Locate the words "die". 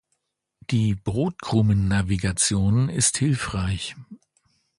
0.71-0.95